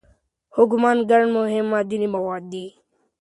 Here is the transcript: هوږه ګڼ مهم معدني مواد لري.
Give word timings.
هوږه 0.55 0.91
ګڼ 1.09 1.21
مهم 1.35 1.65
معدني 1.71 2.07
مواد 2.15 2.43
لري. 2.51 2.65